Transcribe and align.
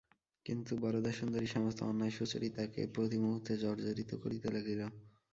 কিন্তু 0.45 0.71
বরদাসুন্দরীর 0.81 1.53
সমস্ত 1.55 1.79
অন্যায় 1.83 2.15
সুচরিতাকে 2.17 2.81
প্রতি 2.95 3.17
মুহূর্তে 3.17 3.51
জর্জরিত 3.63 4.11
করিতে 4.23 4.47
লাগিল। 4.55 4.81